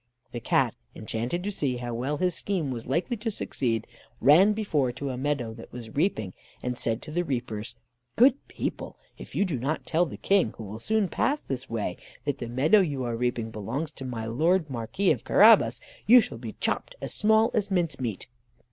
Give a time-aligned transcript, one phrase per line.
[0.31, 3.85] The Cat, enchanted to see how well his scheme was likely to succeed,
[4.19, 7.75] ran before to a meadow that was reaping, and said to the reapers:
[8.15, 11.97] "Good people, if you do not tell the King, who will soon pass this way,
[12.25, 16.39] that the meadow you are reaping belongs to my Lord Marquis of Carabas, you shall
[16.39, 18.25] be chopped as small as mince meat."